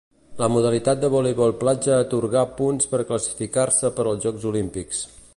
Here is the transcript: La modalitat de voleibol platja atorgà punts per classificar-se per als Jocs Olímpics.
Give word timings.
La 0.37 0.47
modalitat 0.51 1.01
de 1.01 1.09
voleibol 1.15 1.51
platja 1.63 1.99
atorgà 2.05 2.45
punts 2.61 2.89
per 2.95 3.01
classificar-se 3.11 3.91
per 3.99 4.07
als 4.13 4.25
Jocs 4.25 4.49
Olímpics. 4.53 5.03